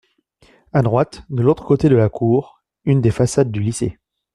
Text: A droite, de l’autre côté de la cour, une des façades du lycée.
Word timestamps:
A 0.73 0.81
droite, 0.81 1.21
de 1.29 1.43
l’autre 1.43 1.63
côté 1.63 1.87
de 1.87 1.95
la 1.95 2.09
cour, 2.09 2.63
une 2.85 3.01
des 3.01 3.11
façades 3.11 3.51
du 3.51 3.59
lycée. 3.59 3.99